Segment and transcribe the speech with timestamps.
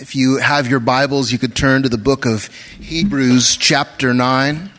[0.00, 2.46] If you have your Bibles, you could turn to the book of
[2.80, 4.70] Hebrews, chapter 9.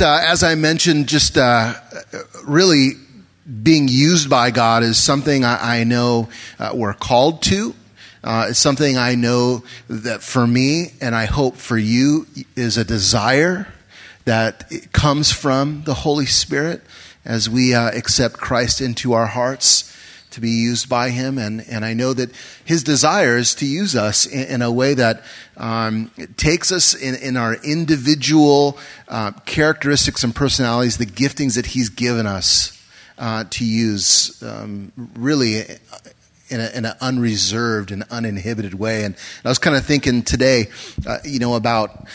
[0.00, 1.74] Uh, as I mentioned, just uh,
[2.46, 2.90] really
[3.64, 6.28] being used by God is something I, I know
[6.60, 7.74] uh, we're called to.
[8.22, 12.84] Uh, it's something I know that for me, and I hope for you, is a
[12.84, 13.66] desire
[14.24, 16.80] that comes from the Holy Spirit
[17.24, 19.91] as we uh, accept Christ into our hearts
[20.32, 21.38] to be used by him.
[21.38, 22.30] And, and I know that
[22.64, 25.22] his desire is to use us in, in a way that
[25.56, 31.88] um, takes us in, in our individual uh, characteristics and personalities, the giftings that he's
[31.88, 32.78] given us
[33.18, 35.60] uh, to use um, really
[36.48, 39.04] in, in, an unreserved and uninhibited way.
[39.04, 40.68] And I was kind of thinking today,
[41.06, 42.06] uh, you know, about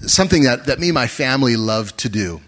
[0.00, 2.40] something that, that me and my family love to do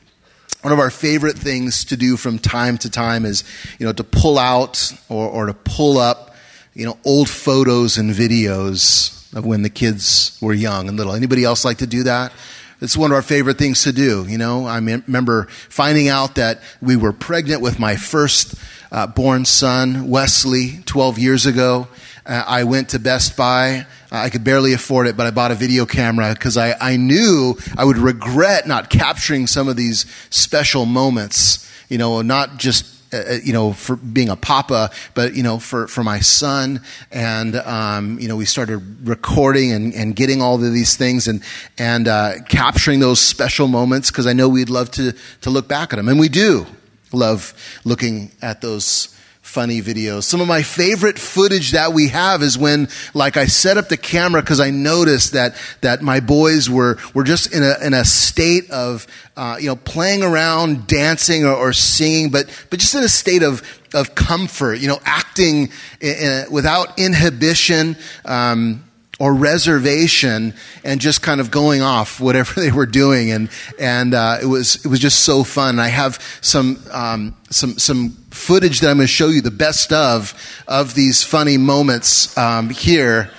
[0.63, 3.45] one of our favorite things to do from time to time is,
[3.79, 6.35] you know, to pull out or, or to pull up,
[6.75, 11.15] you know, old photos and videos of when the kids were young and little.
[11.15, 12.33] Anybody else like to do that?
[12.81, 14.25] It's one of our favorite things to do.
[14.29, 18.55] You know, I remember finding out that we were pregnant with my first
[18.93, 21.89] uh, born son, Wesley, 12 years ago.
[22.25, 23.87] Uh, I went to Best Buy.
[24.11, 27.57] I could barely afford it, but I bought a video camera because I, I knew
[27.77, 31.65] I would regret not capturing some of these special moments.
[31.89, 35.59] You know, not just uh, uh, you know, for being a papa, but, you know,
[35.59, 36.83] for, for my son.
[37.11, 41.43] And, um, you know, we started recording and, and getting all of these things and,
[41.79, 45.95] and, uh, capturing those special moments because I know we'd love to, to look back
[45.95, 46.09] at them.
[46.09, 46.67] And we do
[47.11, 49.18] love looking at those
[49.49, 50.25] funny videos.
[50.25, 53.97] Some of my favorite footage that we have is when, like, I set up the
[53.97, 58.05] camera because I noticed that, that my boys were, were just in a, in a
[58.05, 59.07] state of,
[59.39, 63.43] uh, you know, playing around, dancing or, or, singing, but, but just in a state
[63.43, 63.63] of,
[63.95, 65.71] of comfort, you know, acting
[66.01, 67.97] in, in, without inhibition,
[68.27, 68.85] um,
[69.19, 70.55] or reservation
[70.85, 73.31] and just kind of going off whatever they were doing.
[73.31, 75.79] And and uh, it was it was just so fun.
[75.79, 79.93] I have some um, some some footage that i'm going to show you the best
[79.93, 80.35] of
[80.69, 83.31] of these funny moments um, here.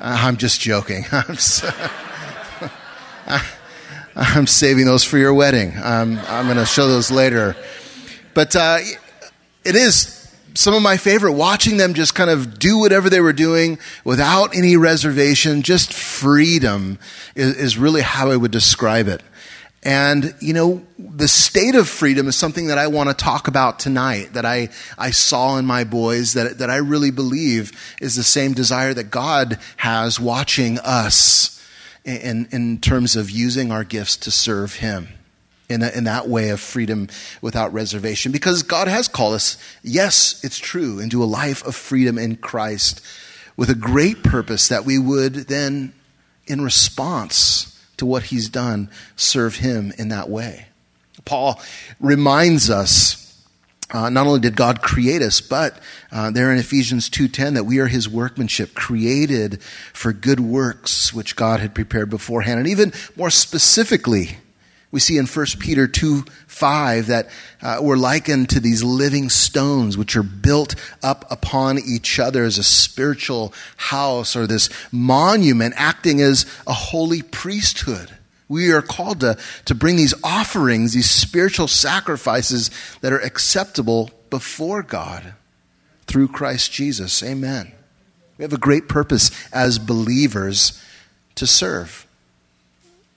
[0.00, 1.04] Uh, i'm just joking.
[1.12, 1.70] I'm, so,
[4.16, 5.72] I'm saving those for your wedding.
[5.82, 7.56] Um, i'm going to show those later.
[8.32, 8.78] But uh,
[9.64, 10.17] it is
[10.58, 14.56] some of my favorite, watching them just kind of do whatever they were doing without
[14.56, 16.98] any reservation, just freedom
[17.36, 19.22] is, is really how I would describe it.
[19.84, 23.78] And, you know, the state of freedom is something that I want to talk about
[23.78, 27.70] tonight, that I, I saw in my boys, that, that I really believe
[28.00, 31.64] is the same desire that God has watching us
[32.04, 35.17] in, in terms of using our gifts to serve Him
[35.68, 37.08] in, a, in that way of freedom
[37.42, 42.18] without reservation because God has called us, yes, it's true, into a life of freedom
[42.18, 43.04] in Christ
[43.56, 45.92] with a great purpose that we would then,
[46.46, 50.66] in response to what He's done, serve Him in that way.
[51.24, 51.60] Paul
[52.00, 53.24] reminds us.
[53.90, 55.78] Uh, not only did God create us, but
[56.12, 59.62] uh, there in Ephesians 2:10 that we are His workmanship, created
[59.94, 64.36] for good works which God had prepared beforehand, and even more specifically,
[64.90, 67.28] we see in 1 Peter 2 5 that
[67.60, 72.58] uh, we're likened to these living stones which are built up upon each other as
[72.58, 78.10] a spiritual house or this monument acting as a holy priesthood.
[78.48, 82.70] We are called to, to bring these offerings, these spiritual sacrifices
[83.02, 85.34] that are acceptable before God
[86.06, 87.22] through Christ Jesus.
[87.22, 87.72] Amen.
[88.38, 90.82] We have a great purpose as believers
[91.34, 92.07] to serve.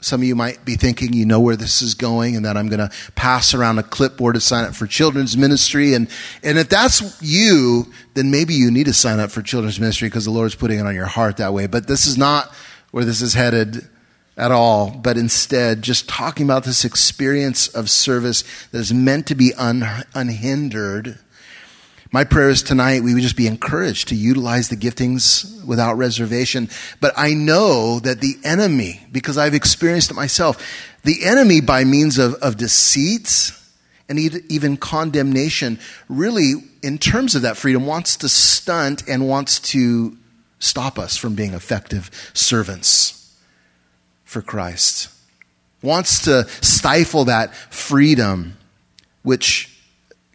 [0.02, 2.68] Some of you might be thinking you know where this is going and that I'm
[2.68, 5.94] going to pass around a clipboard to sign up for children's ministry.
[5.94, 6.10] And,
[6.44, 7.86] and if that's you,
[8.16, 10.86] then maybe you need to sign up for children's ministry because the Lord's putting it
[10.88, 11.68] on your heart that way.
[11.68, 12.52] But this is not
[12.90, 13.88] where this is headed
[14.38, 19.36] at all, but instead just talking about this experience of service that is meant to
[19.36, 21.20] be un, unhindered
[22.14, 26.70] my prayer is tonight we would just be encouraged to utilize the giftings without reservation.
[27.00, 30.62] But I know that the enemy, because I've experienced it myself,
[31.04, 33.54] the enemy by means of, of deceit
[34.10, 40.18] and even condemnation really, in terms of that freedom, wants to stunt and wants to
[40.60, 43.34] stop us from being effective servants
[44.26, 45.08] for Christ.
[45.82, 48.58] Wants to stifle that freedom
[49.24, 49.70] which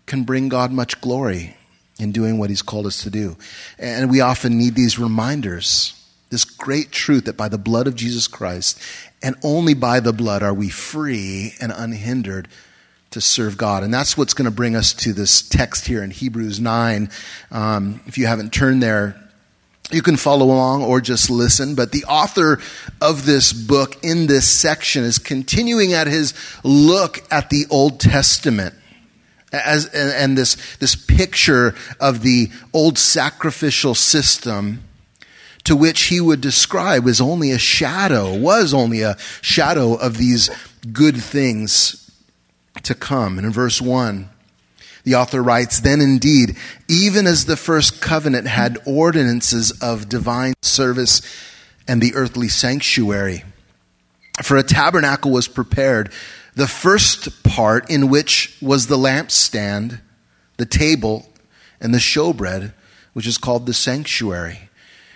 [0.07, 1.57] can bring God much glory
[1.99, 3.37] in doing what He's called us to do.
[3.79, 5.93] And we often need these reminders
[6.29, 8.81] this great truth that by the blood of Jesus Christ,
[9.23, 12.49] and only by the blood, are we free and unhindered
[13.13, 13.83] to serve God.
[13.83, 17.09] And that's what's going to bring us to this text here in Hebrews 9.
[17.51, 19.17] Um, if you haven't turned there,
[19.93, 22.59] You can follow along or just listen, but the author
[23.01, 26.35] of this book in this section is continuing at his
[26.65, 28.75] look at the Old Testament
[29.65, 34.83] as, and, this, this picture of the old sacrificial system
[35.65, 40.49] to which he would describe as only a shadow, was only a shadow of these
[40.93, 42.09] good things
[42.85, 43.37] to come.
[43.37, 44.29] And in verse 1,
[45.03, 46.57] the author writes, Then indeed,
[46.89, 51.21] even as the first covenant had ordinances of divine service
[51.89, 53.45] and the earthly sanctuary,
[54.43, 56.13] for a tabernacle was prepared,
[56.57, 60.01] the first part in which was the lampstand,
[60.57, 61.29] the table,
[61.81, 62.73] and the showbread,
[63.13, 64.71] which is called the sanctuary.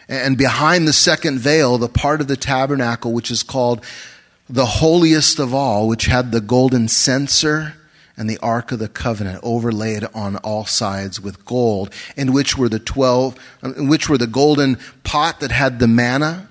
[0.07, 3.85] And behind the second veil, the part of the tabernacle which is called
[4.51, 7.75] the holiest of all, which had the golden censer
[8.19, 12.69] and the Ark of the Covenant overlaid on all sides with gold, in which were
[12.69, 16.51] the twelve, in which were the golden pot that had the manna,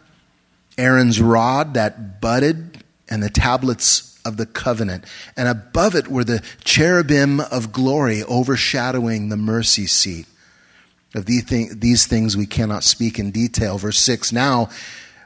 [0.80, 5.04] Aaron's rod that budded, and the tablets of the covenant.
[5.36, 10.28] And above it were the cherubim of glory overshadowing the mercy seat.
[11.16, 13.80] Of these things we cannot speak in detail.
[13.80, 14.70] Verse 6 Now,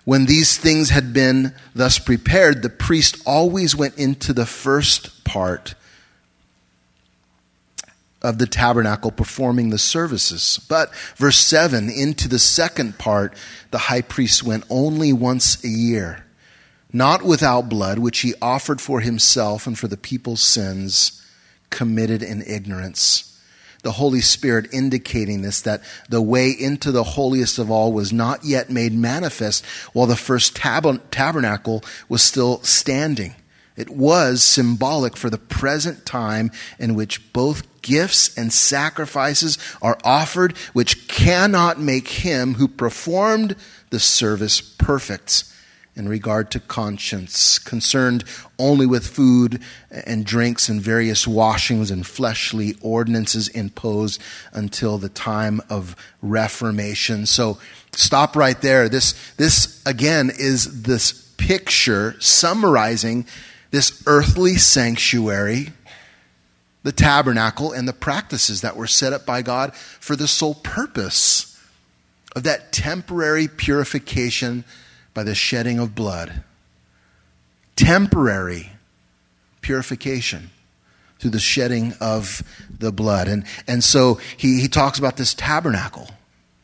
[0.05, 5.75] when these things had been thus prepared, the priest always went into the first part
[8.21, 10.59] of the tabernacle performing the services.
[10.69, 13.33] But, verse 7, into the second part,
[13.71, 16.22] the high priest went only once a year,
[16.93, 21.21] not without blood, which he offered for himself and for the people's sins
[21.71, 23.31] committed in ignorance.
[23.81, 28.45] The Holy Spirit indicating this, that the way into the holiest of all was not
[28.45, 33.35] yet made manifest while the first tab- tabernacle was still standing.
[33.75, 40.55] It was symbolic for the present time in which both gifts and sacrifices are offered,
[40.73, 43.55] which cannot make him who performed
[43.89, 45.45] the service perfect
[45.95, 48.23] in regard to conscience, concerned
[48.57, 49.61] only with food
[49.91, 54.21] and drinks and various washings and fleshly ordinances imposed
[54.53, 57.25] until the time of Reformation.
[57.25, 57.59] So
[57.91, 58.89] stop right there.
[58.89, 63.25] This, this again is this picture summarizing
[63.69, 65.73] this earthly sanctuary,
[66.83, 71.59] the tabernacle, and the practices that were set up by God for the sole purpose
[72.35, 74.63] of that temporary purification
[75.13, 76.43] by the shedding of blood.
[77.75, 78.71] Temporary
[79.61, 80.51] purification
[81.19, 82.43] through the shedding of
[82.79, 83.27] the blood.
[83.27, 86.09] And, and so he, he talks about this tabernacle,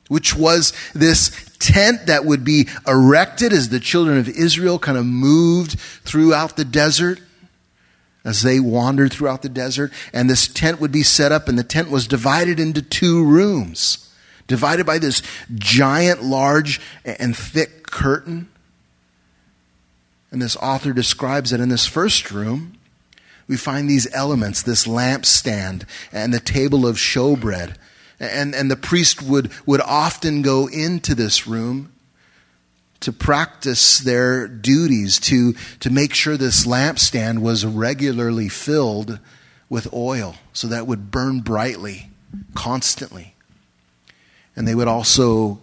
[0.09, 5.05] which was this tent that would be erected as the children of Israel kind of
[5.05, 7.21] moved throughout the desert,
[8.25, 9.93] as they wandered throughout the desert.
[10.13, 14.13] And this tent would be set up, and the tent was divided into two rooms,
[14.45, 15.21] divided by this
[15.55, 18.49] giant, large, and thick curtain.
[20.31, 22.77] And this author describes that in this first room,
[23.47, 27.75] we find these elements this lampstand and the table of showbread
[28.19, 31.91] and, and the priest would, would often go into this room
[32.99, 39.19] to practice their duties, to, to make sure this lampstand was regularly filled
[39.69, 42.09] with oil so that would burn brightly,
[42.55, 43.35] constantly.
[44.55, 45.61] And they would also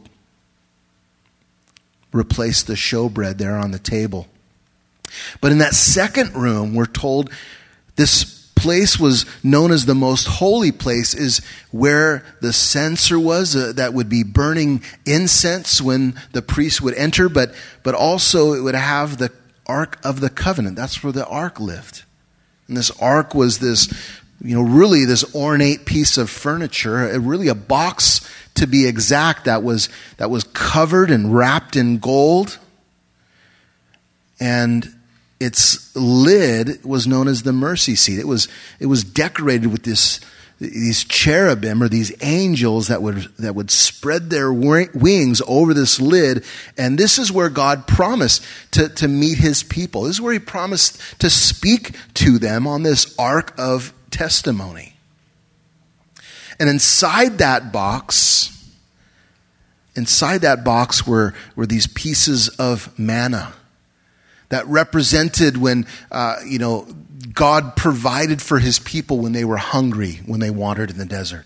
[2.16, 4.26] replace the showbread there on the table.
[5.40, 7.30] But in that second room, we're told
[7.96, 13.72] this place was known as the most holy place is where the censer was uh,
[13.76, 18.74] that would be burning incense when the priest would enter but but also it would
[18.74, 19.30] have the
[19.66, 22.04] ark of the covenant that's where the ark lived
[22.66, 23.92] and this ark was this
[24.40, 29.62] you know really this ornate piece of furniture really a box to be exact that
[29.62, 29.88] was
[30.18, 32.58] that was covered and wrapped in gold
[34.38, 34.92] and
[35.38, 38.18] its lid was known as the mercy seat.
[38.18, 38.48] It was,
[38.80, 40.20] it was decorated with this,
[40.58, 46.44] these cherubim or these angels that would, that would spread their wings over this lid.
[46.78, 50.02] And this is where God promised to, to meet his people.
[50.02, 54.94] This is where he promised to speak to them on this ark of testimony.
[56.58, 58.50] And inside that box,
[59.94, 63.52] inside that box were, were these pieces of manna
[64.48, 66.86] that represented when, uh, you know,
[67.34, 71.44] God provided for his people when they were hungry, when they wandered in the desert.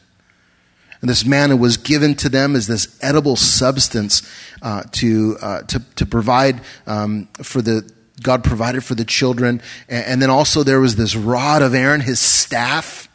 [1.00, 4.22] And this manna was given to them as this edible substance
[4.62, 7.90] uh, to, uh, to, to provide um, for the,
[8.22, 9.62] God provided for the children.
[9.88, 13.08] And, then also there was this rod of Aaron, his staff,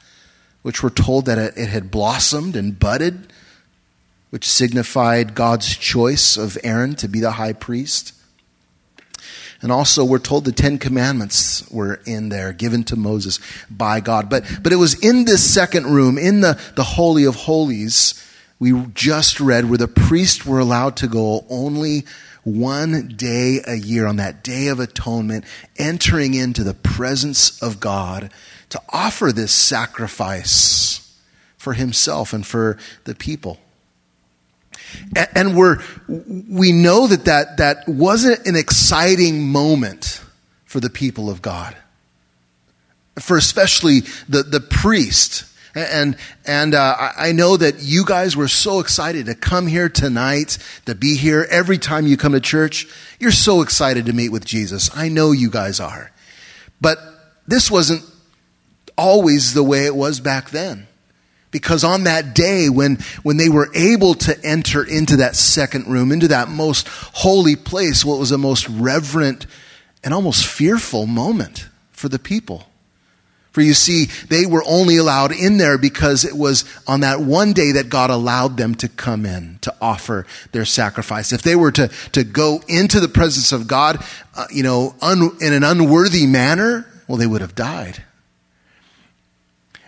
[0.61, 3.31] which we're told that it, it had blossomed and budded
[4.35, 8.13] which signified God's choice of Aaron to be the high priest.
[9.61, 14.29] And also, we're told the Ten Commandments were in there, given to Moses by God.
[14.29, 18.21] But, but it was in this second room, in the, the Holy of Holies,
[18.59, 22.03] we just read, where the priests were allowed to go only
[22.45, 25.43] one day a year on that day of atonement,
[25.77, 28.31] entering into the presence of God
[28.69, 31.13] to offer this sacrifice
[31.57, 33.59] for himself and for the people.
[35.35, 40.21] And we're, we know that, that that wasn't an exciting moment
[40.65, 41.75] for the people of God.
[43.19, 45.45] For especially the, the priest.
[45.75, 46.15] And,
[46.45, 50.95] and uh, I know that you guys were so excited to come here tonight, to
[50.95, 51.45] be here.
[51.49, 52.87] Every time you come to church,
[53.19, 54.89] you're so excited to meet with Jesus.
[54.95, 56.11] I know you guys are.
[56.79, 56.97] But
[57.45, 58.03] this wasn't
[58.97, 60.87] always the way it was back then.
[61.51, 66.11] Because on that day, when, when they were able to enter into that second room,
[66.11, 69.45] into that most holy place, what was a most reverent
[70.03, 72.67] and almost fearful moment for the people.
[73.55, 77.53] For you see, they were only allowed in there because it was on that one
[77.53, 81.31] day that God allowed them to come in to offer their sacrifice.
[81.31, 84.03] If they were to, to go into the presence of God,
[84.35, 88.03] uh, you know, un, in an unworthy manner, well, they would have died.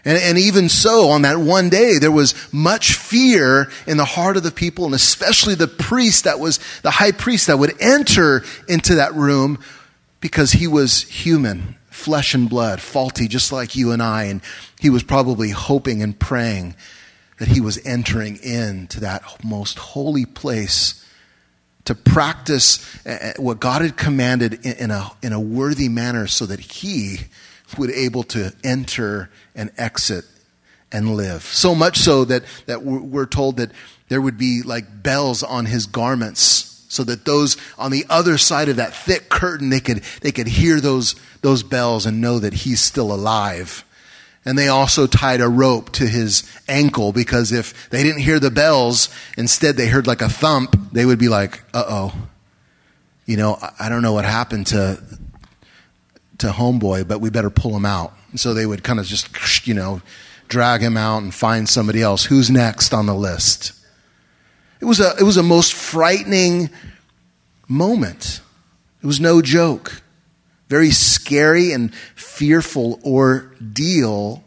[0.05, 4.37] And, and even so, on that one day, there was much fear in the heart
[4.37, 8.45] of the people, and especially the priest that was the high priest that would enter
[8.69, 9.59] into that room
[10.21, 14.25] because he was human, flesh and blood, faulty, just like you and I.
[14.25, 14.41] And
[14.79, 16.75] he was probably hoping and praying
[17.39, 21.03] that he was entering into that most holy place
[21.85, 26.45] to practice eh, eh, what God had commanded in a, in a worthy manner so
[26.45, 27.17] that he
[27.77, 30.25] would able to enter and exit
[30.91, 31.43] and live.
[31.43, 33.71] So much so that, that we're told that
[34.09, 38.69] there would be like bells on his garments so that those on the other side
[38.69, 42.53] of that thick curtain, they could, they could hear those, those bells and know that
[42.53, 43.83] he's still alive.
[44.45, 48.49] And they also tied a rope to his ankle because if they didn't hear the
[48.49, 52.13] bells, instead they heard like a thump, they would be like, uh oh.
[53.25, 55.03] You know, I don't know what happened to
[56.37, 58.13] to homeboy, but we better pull him out.
[58.35, 60.01] so they would kind of just, you know,
[60.47, 62.25] drag him out and find somebody else.
[62.25, 63.73] Who's next on the list?
[64.79, 66.69] It was a, it was a most frightening
[67.67, 68.41] moment.
[69.01, 70.01] It was no joke.
[70.69, 74.43] Very scary and fearful ordeal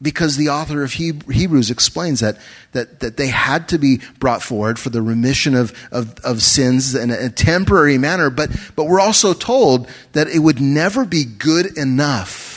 [0.00, 2.38] because the author of Hebrews explains that,
[2.72, 6.94] that, that they had to be brought forward for the remission of, of, of sins
[6.94, 11.78] in a, temporary manner, but, but we're also told that it would never be good
[11.78, 12.55] enough.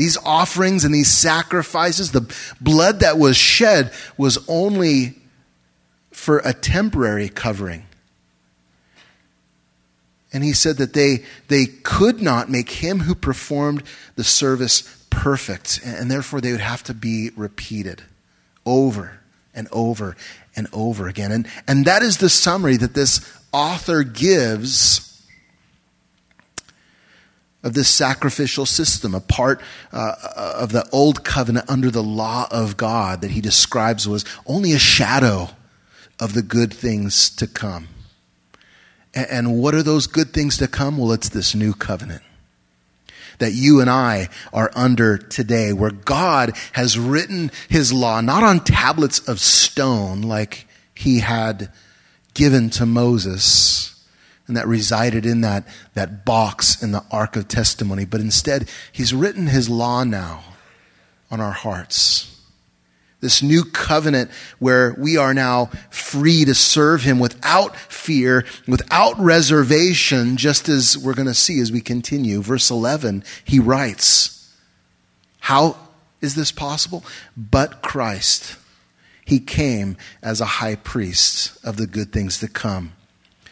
[0.00, 2.26] These offerings and these sacrifices, the
[2.58, 5.18] blood that was shed, was only
[6.10, 7.84] for a temporary covering.
[10.32, 13.82] And he said that they, they could not make him who performed
[14.16, 18.00] the service perfect, and therefore they would have to be repeated
[18.64, 19.20] over
[19.52, 20.16] and over
[20.56, 21.30] and over again.
[21.30, 23.20] And, and that is the summary that this
[23.52, 25.09] author gives
[27.62, 29.60] of this sacrificial system, a part
[29.92, 30.14] uh,
[30.56, 34.78] of the old covenant under the law of God that he describes was only a
[34.78, 35.50] shadow
[36.18, 37.88] of the good things to come.
[39.14, 40.96] And, and what are those good things to come?
[40.96, 42.22] Well, it's this new covenant
[43.38, 48.60] that you and I are under today, where God has written his law not on
[48.60, 51.72] tablets of stone like he had
[52.34, 53.99] given to Moses
[54.50, 59.14] and that resided in that, that box in the Ark of Testimony, but instead he's
[59.14, 60.42] written his law now
[61.30, 62.30] on our hearts
[63.20, 70.36] this new covenant where we are now free to serve him without fear, without reservation,
[70.36, 72.42] just as we're going to see as we continue.
[72.42, 74.54] Verse 11, he writes,
[75.38, 75.76] How
[76.20, 77.04] is this possible?
[77.36, 78.56] But Christ.
[79.24, 82.94] He came as a high priest of the good things to come.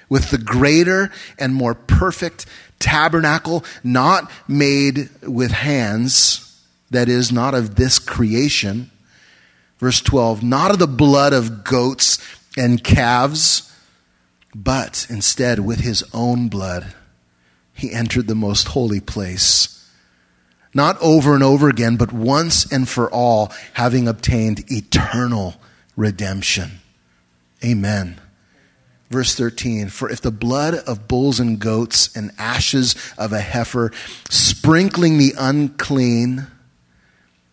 [0.08, 2.46] With the greater and more perfect
[2.78, 8.90] tabernacle, not made with hands, that is, not of this creation
[9.78, 12.18] Verse 12, not of the blood of goats
[12.56, 13.72] and calves,
[14.54, 16.94] but instead with his own blood,
[17.72, 19.74] he entered the most holy place.
[20.74, 25.54] Not over and over again, but once and for all, having obtained eternal
[25.96, 26.80] redemption.
[27.64, 28.20] Amen.
[29.10, 33.90] Verse 13, for if the blood of bulls and goats and ashes of a heifer,
[34.28, 36.46] sprinkling the unclean,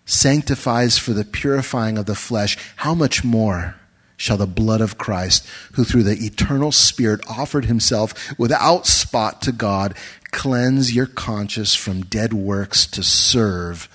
[0.05, 3.75] sanctifies for the purifying of the flesh, how much more
[4.17, 9.51] shall the blood of Christ, who through the eternal Spirit offered himself without spot to
[9.51, 9.95] God,
[10.31, 13.89] cleanse your conscience from dead works to serve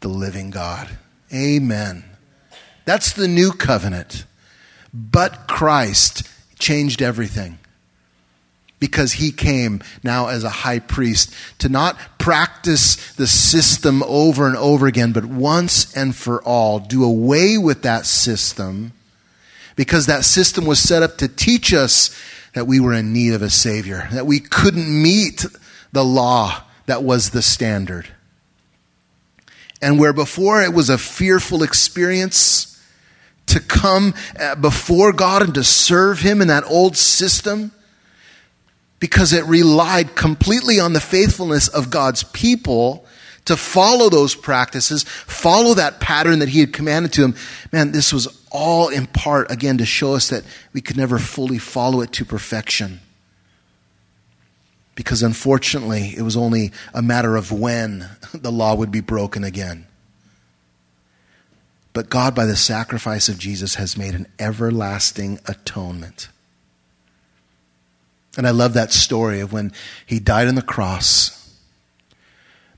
[0.00, 0.88] the living God?
[1.32, 2.04] Amen.
[2.84, 4.24] That's the new covenant.
[4.92, 7.58] But Christ changed everything
[8.78, 14.56] because he came now as a high priest to not practice the system over and
[14.56, 18.92] over again, but once and for all do away with that system
[19.76, 22.16] because that system was set up to teach us
[22.54, 25.44] that we were in need of a Savior, that we couldn't meet
[25.92, 28.08] the law that was the standard.
[29.82, 32.75] And where before it was a fearful experience,
[33.46, 37.72] to come uh, before God and to serve Him in that old system
[38.98, 43.06] because it relied completely on the faithfulness of God's people
[43.44, 47.34] to follow those practices, follow that pattern that He had commanded to them.
[47.72, 51.58] Man, this was all in part, again, to show us that we could never fully
[51.58, 53.00] follow it to perfection.
[54.94, 59.86] Because unfortunately, it was only a matter of when the law would be broken again.
[61.96, 66.28] But God, by the sacrifice of Jesus, has made an everlasting atonement.
[68.36, 69.72] And I love that story of when
[70.04, 71.56] he died on the cross,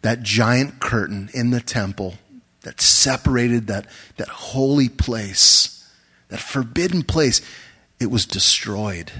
[0.03, 2.15] that giant curtain in the temple
[2.61, 5.85] that separated that, that holy place,
[6.29, 7.43] that forbidden place,
[7.99, 9.11] it was destroyed.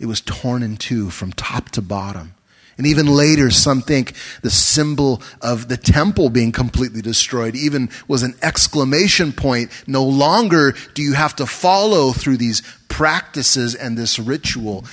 [0.00, 2.34] It was torn in two from top to bottom.
[2.78, 8.22] And even later, some think the symbol of the temple being completely destroyed even was
[8.22, 9.70] an exclamation point.
[9.86, 14.84] No longer do you have to follow through these practices and this ritual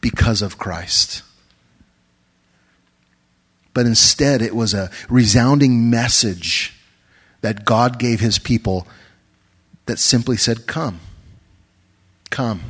[0.00, 1.22] because of Christ.
[3.74, 6.74] But instead, it was a resounding message
[7.40, 8.86] that God gave his people
[9.86, 11.00] that simply said, Come.
[12.30, 12.62] Come.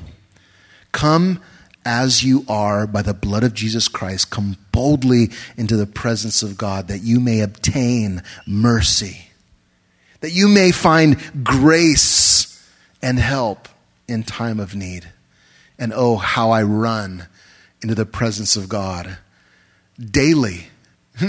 [0.92, 1.40] Come
[1.84, 6.56] as you are by the blood of Jesus Christ, come boldly into the presence of
[6.56, 9.28] God that you may obtain mercy,
[10.20, 12.66] that you may find grace
[13.02, 13.68] and help
[14.06, 15.08] in time of need.
[15.78, 17.26] And oh, how I run
[17.82, 19.18] into the presence of God.
[19.98, 20.66] Daily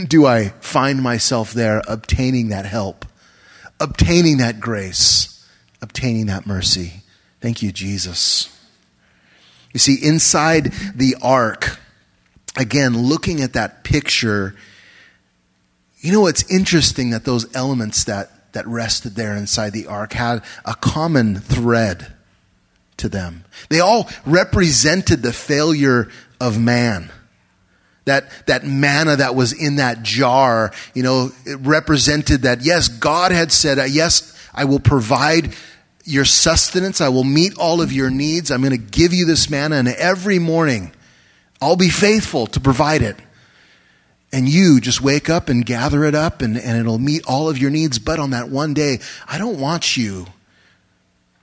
[0.07, 3.05] do I find myself there obtaining that help,
[3.79, 5.45] obtaining that grace,
[5.81, 7.01] obtaining that mercy.
[7.41, 8.52] Thank you, Jesus.
[9.73, 11.79] You see, inside the ark,
[12.55, 14.55] again, looking at that picture,
[15.99, 20.43] you know, it's interesting that those elements that, that rested there inside the ark had
[20.63, 22.13] a common thread
[22.97, 23.45] to them.
[23.69, 26.09] They all represented the failure
[26.39, 27.11] of man.
[28.05, 33.31] That, that manna that was in that jar, you know, it represented that, yes, God
[33.31, 35.55] had said, yes, I will provide
[36.03, 37.01] your sustenance.
[37.01, 38.51] I will meet all of your needs.
[38.51, 40.91] I'm going to give you this manna, and every morning
[41.61, 43.15] I'll be faithful to provide it.
[44.31, 47.57] And you just wake up and gather it up, and, and it'll meet all of
[47.57, 47.99] your needs.
[47.99, 50.25] But on that one day, I don't want you,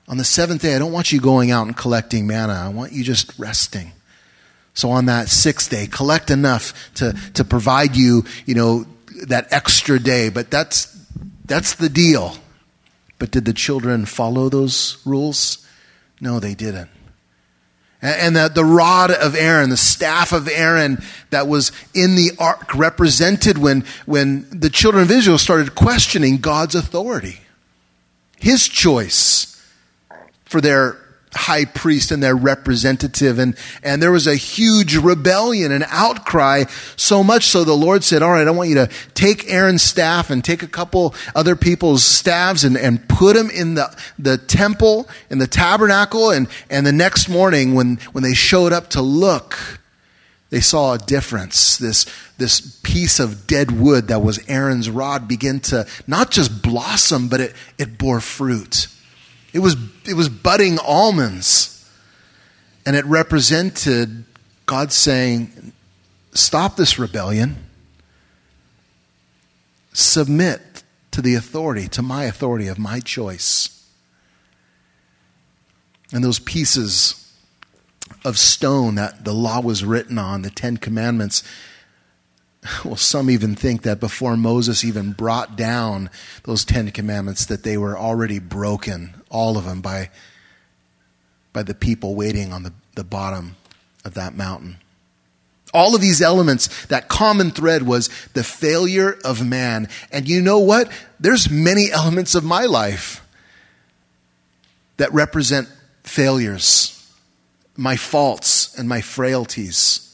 [0.09, 2.53] on the seventh day, I don't want you going out and collecting manna.
[2.53, 3.93] I want you just resting.
[4.75, 8.87] So on that sixth day, collect enough to, to provide you, you know,
[9.29, 10.29] that extra day.
[10.29, 10.87] But that's,
[11.45, 12.37] that's the deal.
[13.21, 15.65] But did the children follow those rules?
[16.21, 16.91] No, they didn't.
[18.03, 22.75] And the, the rod of Aaron, the staff of Aaron that was in the ark
[22.75, 27.43] represented when, when the children of Israel started questioning God's authority,
[28.39, 29.63] his choice
[30.47, 30.97] for their
[31.35, 33.39] high priest and their representative.
[33.39, 36.65] And, and there was a huge rebellion and outcry,
[36.97, 40.31] so much so the Lord said, All right, I want you to take Aaron's staff
[40.31, 45.09] and take a couple other people's staves and, and put them in the, the temple,
[45.31, 46.31] in the tabernacle.
[46.31, 49.81] And, and the next morning, when, when they showed up to look,
[50.51, 51.79] they saw a difference.
[51.79, 57.29] This, this piece of dead wood that was Aaron's rod began to not just blossom,
[57.29, 58.89] but it, it bore fruit.
[59.53, 61.77] It was, it was budding almonds.
[62.87, 64.25] And it represented
[64.67, 65.73] God saying,
[66.33, 67.57] Stop this rebellion.
[69.93, 73.85] Submit to the authority, to my authority of my choice.
[76.13, 77.35] And those pieces
[78.25, 81.43] of stone that the law was written on, the Ten Commandments,
[82.85, 86.11] well, some even think that before Moses even brought down
[86.45, 90.11] those Ten Commandments, that they were already broken, all of them, by,
[91.53, 93.57] by the people waiting on the, the bottom
[94.05, 94.77] of that mountain.
[95.73, 99.89] All of these elements, that common thread was the failure of man.
[100.11, 100.91] And you know what?
[101.21, 103.27] There's many elements of my life
[104.97, 105.69] that represent
[106.03, 106.97] failures,
[107.77, 110.10] my faults and my frailties.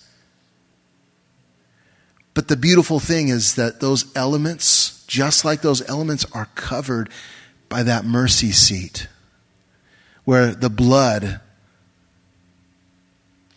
[2.36, 7.08] But the beautiful thing is that those elements, just like those elements, are covered
[7.70, 9.08] by that mercy seat
[10.26, 11.40] where the blood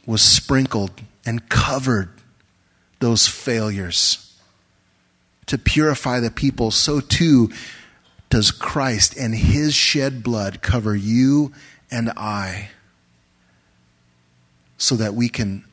[0.06, 0.92] was sprinkled
[1.26, 2.10] and covered
[3.02, 4.34] those failures
[5.48, 7.52] to purify the people, so too
[8.30, 11.52] does Christ and his shed blood cover you
[11.92, 12.70] and I
[14.78, 15.66] so that we can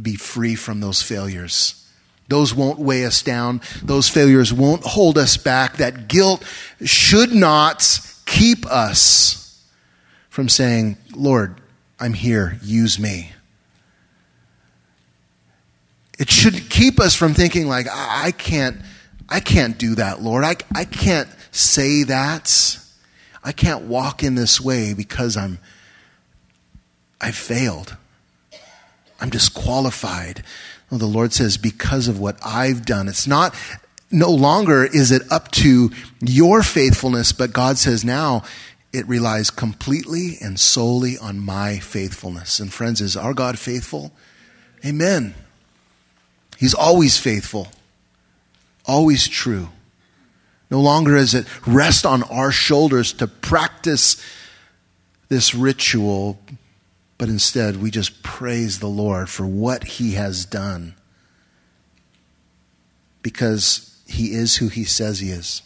[0.00, 1.80] be free from those failures.
[2.28, 3.60] Those won't weigh us down.
[3.82, 5.76] Those failures won't hold us back.
[5.76, 6.42] That guilt
[6.84, 9.62] should not keep us
[10.30, 11.60] from saying, Lord,
[12.00, 13.32] I'm here, use me.
[16.18, 18.78] It should keep us from thinking like, I can't,
[19.28, 20.44] I can't do that, Lord.
[20.44, 22.78] I, I can't say that.
[23.42, 25.58] I can't walk in this way because I'm,
[27.20, 27.96] I failed.
[29.20, 30.42] I'm disqualified.
[30.94, 33.08] Well, the Lord says, because of what I've done.
[33.08, 33.52] It's not,
[34.12, 38.44] no longer is it up to your faithfulness, but God says now
[38.92, 42.60] it relies completely and solely on my faithfulness.
[42.60, 44.12] And friends, is our God faithful?
[44.86, 45.34] Amen.
[46.58, 47.66] He's always faithful,
[48.86, 49.70] always true.
[50.70, 54.24] No longer does it rest on our shoulders to practice
[55.28, 56.38] this ritual,
[57.24, 60.94] but instead we just praise the Lord for what He has done
[63.22, 65.62] because He is who He says He is.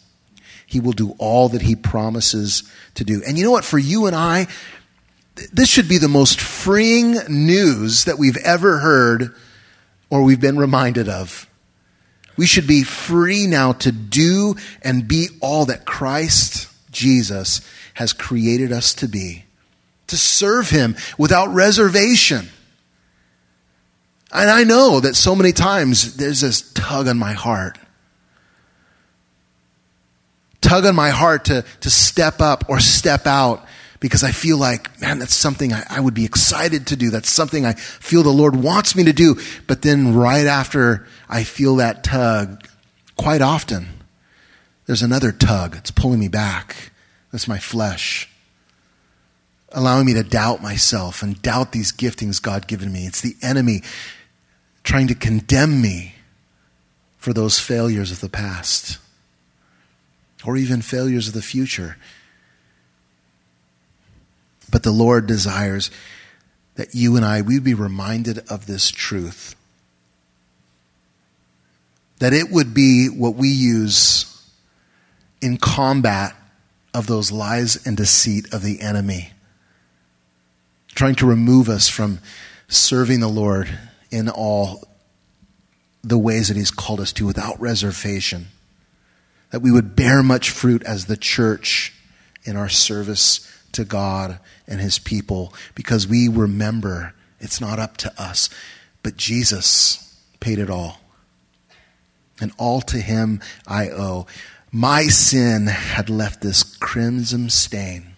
[0.65, 2.63] He will do all that He promises
[2.95, 3.25] to do.
[3.27, 3.65] And you know what?
[3.65, 4.47] For you and I,
[5.53, 9.35] this should be the most freeing news that we've ever heard
[10.11, 11.51] or we've been reminded of.
[12.37, 17.63] We should be free now to do and be all that Christ Jesus
[17.95, 19.45] has created us to be,
[20.09, 22.49] to serve Him without reservation.
[24.31, 27.79] And I know that so many times there's this tug on my heart.
[30.61, 33.65] Tug on my heart to, to step up or step out
[34.01, 37.11] because I feel like, man, that's something I, I, would be excited to do.
[37.11, 39.41] That's something I feel the Lord wants me to do.
[39.67, 42.67] But then right after I feel that tug,
[43.17, 43.89] quite often,
[44.87, 45.77] there's another tug.
[45.77, 46.93] It's pulling me back.
[47.33, 48.29] That's my flesh.
[49.73, 53.07] Allowing me to doubt myself and doubt these giftings God given me.
[53.07, 53.83] It's the enemy
[54.83, 56.15] trying to condemn me
[57.19, 58.99] for those failures of the past
[60.45, 61.97] or even failures of the future.
[64.71, 65.91] But the Lord desires
[66.77, 69.57] that you and I, we be reminded of this truth.
[72.21, 74.49] That it would be what we use
[75.41, 76.35] in combat
[76.95, 79.33] of those lies and deceit of the enemy,
[80.99, 82.19] trying to remove us from
[82.67, 83.69] serving the Lord
[84.11, 84.83] in all
[86.03, 88.49] the ways that He's called us to without reservation.
[89.53, 91.95] That we would bear much fruit as the church
[92.43, 98.13] in our service to God and his people because we remember it's not up to
[98.21, 98.51] us,
[99.05, 100.99] but Jesus paid it all.
[102.41, 104.27] And all to him I owe.
[104.73, 108.17] My sin had left this crimson stain,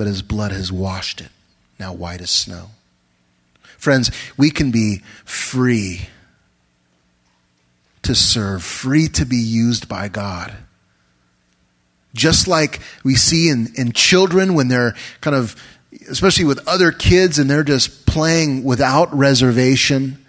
[0.00, 1.28] but his blood has washed it,
[1.78, 2.70] now white as snow.
[3.76, 6.08] Friends, we can be free
[8.00, 10.56] to serve, free to be used by God
[12.14, 15.54] just like we see in, in children when they're kind of,
[16.08, 20.24] especially with other kids and they're just playing without reservation,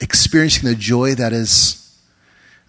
[0.00, 1.80] experiencing the joy that is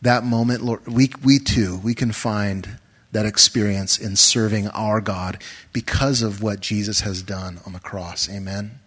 [0.01, 2.79] that moment, Lord, we, we too, we can find
[3.15, 8.29] that experience in serving our God because of what Jesus has done on the cross.
[8.29, 8.79] Amen.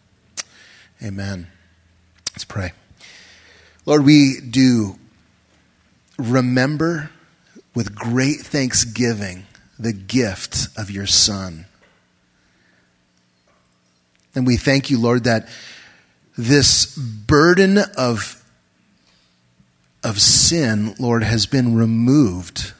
[1.02, 1.46] Amen.
[2.34, 2.72] Let's pray.
[3.86, 4.98] Lord, we do
[6.18, 7.08] remember
[7.74, 9.46] with great thanksgiving
[9.78, 11.64] the gift of your Son.
[14.34, 15.48] And we thank you, Lord, that
[16.36, 18.44] this burden of,
[20.04, 22.74] of sin, Lord, has been removed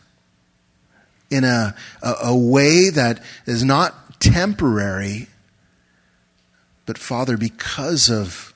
[1.31, 5.29] in a, a, a way that is not temporary,
[6.87, 8.55] but Father, because of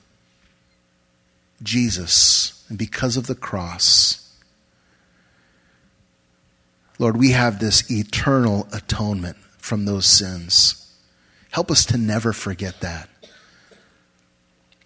[1.61, 4.19] Jesus and because of the cross,
[6.99, 10.79] Lord, we have this eternal atonement from those sins.
[11.51, 13.09] Help us to never forget that.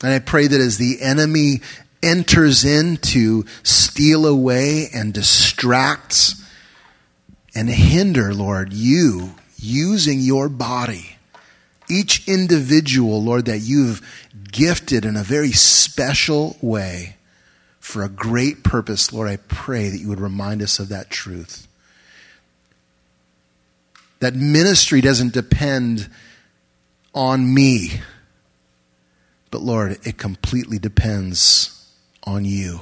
[0.04, 1.62] And I pray that as the enemy
[2.04, 6.44] enters in to steal away and distracts
[7.58, 11.16] and hinder, Lord, you using your body,
[11.90, 14.00] each individual, Lord, that you've
[14.52, 17.16] gifted in a very special way
[17.80, 21.68] for a great purpose, Lord, I pray that you would remind us of that truth.
[24.20, 26.12] That ministry doesn't depend
[27.16, 28.02] on me,
[29.50, 31.92] but Lord, it completely depends
[32.24, 32.82] on you.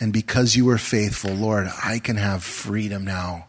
[0.00, 3.48] And because you are faithful, Lord, I can have freedom now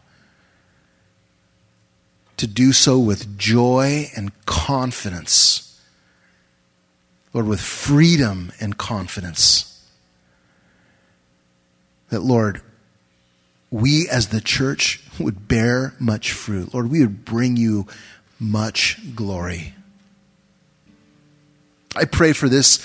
[2.36, 5.78] to do so with joy and confidence.
[7.32, 9.66] Lord, with freedom and confidence.
[12.08, 12.60] That, Lord,
[13.70, 16.74] we as the church would bear much fruit.
[16.74, 17.86] Lord, we would bring you
[18.40, 19.74] much glory.
[21.94, 22.78] I pray for this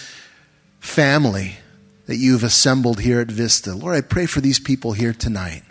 [0.80, 1.58] family
[2.06, 3.74] that you've assembled here at Vista.
[3.74, 5.64] Lord, I pray for these people here tonight.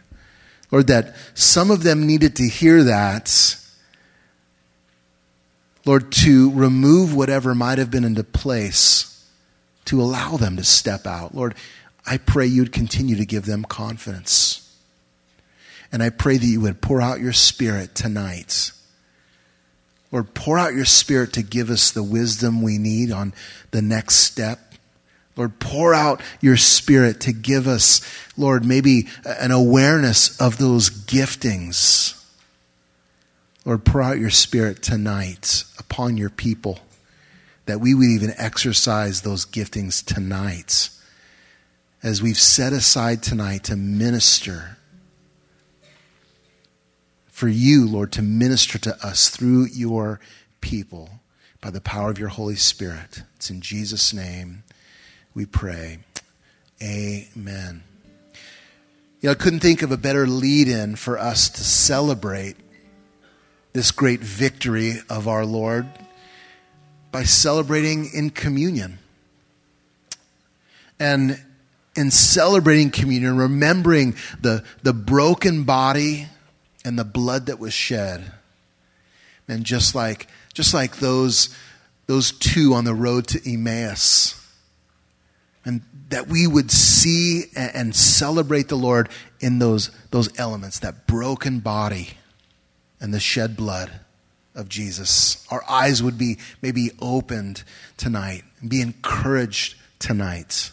[0.71, 3.57] Lord, that some of them needed to hear that.
[5.85, 9.11] Lord, to remove whatever might have been into place
[9.85, 11.35] to allow them to step out.
[11.35, 11.55] Lord,
[12.07, 14.61] I pray you'd continue to give them confidence.
[15.93, 18.73] And I pray that you would pour out your spirit tonight.
[20.11, 23.35] Lord, pour out your spirit to give us the wisdom we need on
[23.71, 24.74] the next step.
[25.37, 28.01] Lord, pour out your spirit to give us,
[28.37, 32.21] Lord, maybe an awareness of those giftings.
[33.65, 36.81] Lord, pour out your spirit tonight upon your people
[37.67, 40.91] that we would even exercise those giftings tonight
[42.03, 44.77] as we've set aside tonight to minister
[47.35, 50.21] for you, Lord, to minister to us through your
[50.61, 51.21] people
[51.61, 53.23] by the power of your Holy Spirit.
[53.37, 54.64] It's in Jesus' name
[55.35, 55.99] we pray.
[56.83, 57.83] Amen.
[59.21, 62.57] You know, I couldn't think of a better lead in for us to celebrate
[63.73, 65.87] this great victory of our Lord
[67.11, 68.99] by celebrating in communion.
[71.01, 71.43] And
[71.97, 76.27] in celebrating communion, remembering the, the broken body
[76.85, 78.33] and the blood that was shed.
[79.49, 81.55] And just like, just like those,
[82.07, 84.44] those two on the road to Emmaus,
[85.65, 89.09] and that we would see and celebrate the Lord
[89.41, 92.11] in those, those elements, that broken body
[93.01, 93.91] and the shed blood
[94.55, 95.47] of Jesus.
[95.51, 97.65] Our eyes would be maybe opened
[97.97, 100.71] tonight and be encouraged tonight.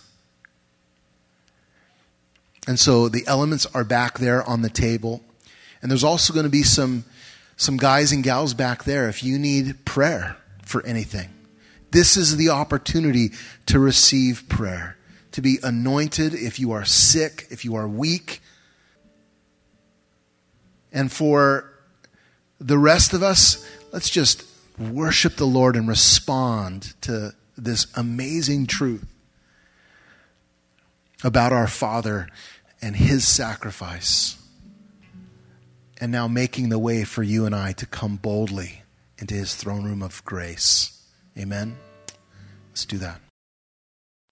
[2.67, 5.21] And so the elements are back there on the table.
[5.81, 7.05] And there's also going to be some,
[7.57, 11.29] some guys and gals back there if you need prayer for anything.
[11.91, 13.31] This is the opportunity
[13.67, 14.97] to receive prayer,
[15.33, 18.41] to be anointed if you are sick, if you are weak.
[20.91, 21.71] And for
[22.59, 24.45] the rest of us, let's just
[24.77, 29.05] worship the Lord and respond to this amazing truth
[31.23, 32.29] about our Father
[32.81, 34.41] and His sacrifice
[36.01, 38.81] and now making the way for you and I to come boldly
[39.19, 41.00] into his throne room of grace.
[41.37, 41.77] Amen.
[42.69, 43.30] Let's do that.